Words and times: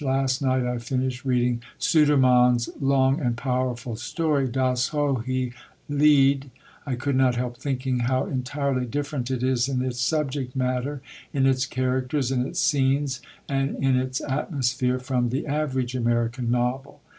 Last 0.03 0.41
night 0.41 0.65
I 0.65 0.79
finished 0.79 1.25
reading 1.25 1.61
Sudermann's 1.77 2.69
long 2.79 3.19
and 3.19 3.37
powerful 3.37 3.95
story, 3.95 4.47
Das 4.47 4.87
hohe 4.89 5.53
Lied. 5.89 6.49
I 6.87 6.95
could 6.95 7.15
not 7.15 7.35
help 7.35 7.55
thinking 7.57 7.99
how 7.99 8.25
entirely 8.25 8.87
different 8.87 9.29
it 9.29 9.43
is 9.43 9.69
in 9.69 9.83
its 9.83 10.01
subject 10.01 10.55
matter, 10.55 11.03
in 11.33 11.45
its 11.45 11.67
characters, 11.67 12.31
in 12.31 12.43
its 12.47 12.59
scenes, 12.59 13.21
and 13.47 13.75
in 13.75 13.95
its 13.95 14.21
atmosphere, 14.21 14.97
from 14.97 15.29
the 15.29 15.45
average 15.45 15.93
American 15.93 16.49
novel. 16.49 16.99